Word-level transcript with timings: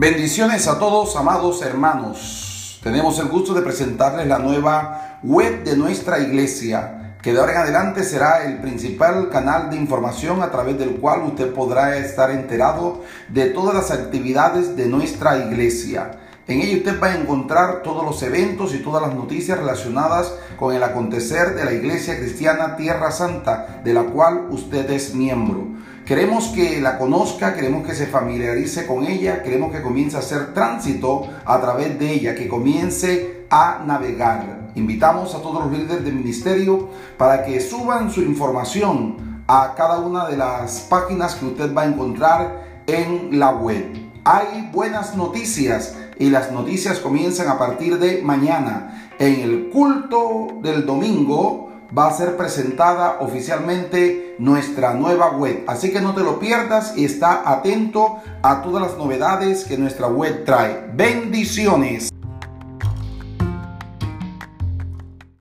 Bendiciones 0.00 0.68
a 0.68 0.78
todos, 0.78 1.16
amados 1.16 1.60
hermanos. 1.60 2.78
Tenemos 2.84 3.18
el 3.18 3.26
gusto 3.26 3.52
de 3.52 3.62
presentarles 3.62 4.28
la 4.28 4.38
nueva 4.38 5.18
web 5.24 5.64
de 5.64 5.76
nuestra 5.76 6.20
iglesia, 6.20 7.16
que 7.20 7.32
de 7.32 7.40
ahora 7.40 7.54
en 7.54 7.58
adelante 7.58 8.04
será 8.04 8.44
el 8.44 8.60
principal 8.60 9.28
canal 9.28 9.70
de 9.70 9.76
información 9.76 10.40
a 10.40 10.52
través 10.52 10.78
del 10.78 11.00
cual 11.00 11.22
usted 11.22 11.52
podrá 11.52 11.96
estar 11.96 12.30
enterado 12.30 13.02
de 13.28 13.46
todas 13.46 13.74
las 13.74 13.90
actividades 13.90 14.76
de 14.76 14.86
nuestra 14.86 15.36
iglesia. 15.36 16.12
En 16.46 16.60
ella 16.60 16.76
usted 16.76 17.02
va 17.02 17.08
a 17.08 17.18
encontrar 17.18 17.82
todos 17.82 18.04
los 18.04 18.22
eventos 18.22 18.76
y 18.76 18.78
todas 18.78 19.02
las 19.02 19.16
noticias 19.16 19.58
relacionadas 19.58 20.32
con 20.56 20.76
el 20.76 20.82
acontecer 20.84 21.56
de 21.56 21.64
la 21.64 21.72
Iglesia 21.72 22.16
Cristiana 22.18 22.76
Tierra 22.76 23.10
Santa, 23.10 23.82
de 23.82 23.94
la 23.94 24.04
cual 24.04 24.46
usted 24.50 24.88
es 24.92 25.12
miembro. 25.12 25.66
Queremos 26.08 26.48
que 26.48 26.80
la 26.80 26.96
conozca, 26.96 27.54
queremos 27.54 27.86
que 27.86 27.94
se 27.94 28.06
familiarice 28.06 28.86
con 28.86 29.04
ella, 29.04 29.42
queremos 29.42 29.70
que 29.70 29.82
comience 29.82 30.16
a 30.16 30.20
hacer 30.20 30.54
tránsito 30.54 31.28
a 31.44 31.60
través 31.60 31.98
de 31.98 32.10
ella, 32.10 32.34
que 32.34 32.48
comience 32.48 33.44
a 33.50 33.82
navegar. 33.86 34.70
Invitamos 34.74 35.34
a 35.34 35.42
todos 35.42 35.64
los 35.64 35.78
líderes 35.78 36.02
del 36.06 36.14
ministerio 36.14 36.88
para 37.18 37.44
que 37.44 37.60
suban 37.60 38.10
su 38.10 38.22
información 38.22 39.42
a 39.46 39.74
cada 39.76 39.98
una 39.98 40.26
de 40.26 40.38
las 40.38 40.80
páginas 40.88 41.34
que 41.34 41.44
usted 41.44 41.74
va 41.76 41.82
a 41.82 41.88
encontrar 41.88 42.82
en 42.86 43.38
la 43.38 43.50
web. 43.50 43.84
Hay 44.24 44.70
buenas 44.72 45.14
noticias 45.14 45.94
y 46.18 46.30
las 46.30 46.50
noticias 46.50 47.00
comienzan 47.00 47.48
a 47.48 47.58
partir 47.58 47.98
de 47.98 48.22
mañana. 48.22 49.10
En 49.18 49.40
el 49.40 49.68
culto 49.68 50.58
del 50.62 50.86
domingo 50.86 51.68
va 51.96 52.08
a 52.08 52.12
ser 52.12 52.36
presentada 52.36 53.18
oficialmente 53.20 54.36
nuestra 54.38 54.94
nueva 54.94 55.30
web. 55.30 55.64
Así 55.66 55.90
que 55.90 56.00
no 56.00 56.14
te 56.14 56.22
lo 56.22 56.38
pierdas 56.38 56.94
y 56.96 57.04
está 57.04 57.50
atento 57.50 58.18
a 58.42 58.62
todas 58.62 58.82
las 58.82 58.98
novedades 58.98 59.64
que 59.64 59.78
nuestra 59.78 60.08
web 60.08 60.44
trae. 60.44 60.90
Bendiciones. 60.94 62.10